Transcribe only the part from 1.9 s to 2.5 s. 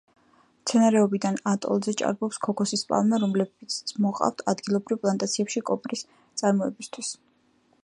ჭარბობს